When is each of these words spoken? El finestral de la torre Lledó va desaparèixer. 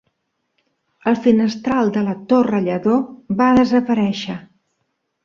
El 1.11 1.17
finestral 1.25 1.91
de 1.97 2.03
la 2.07 2.15
torre 2.33 2.63
Lledó 2.69 2.95
va 3.43 3.51
desaparèixer. 3.59 4.39